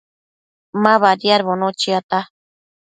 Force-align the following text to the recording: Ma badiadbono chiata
Ma 0.81 0.93
badiadbono 1.01 1.69
chiata 1.79 2.19